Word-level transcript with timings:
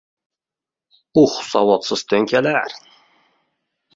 —Uh, 1.23 1.35
savodsiz, 1.49 2.03
to‘nkalar! 2.13 2.75